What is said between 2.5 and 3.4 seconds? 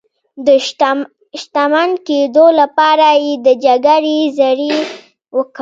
لپاره یې